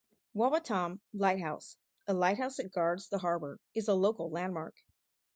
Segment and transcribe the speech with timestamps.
[0.35, 4.73] Wawatam Lighthouse, a lighthouse that guards the harbor, is a local landmark.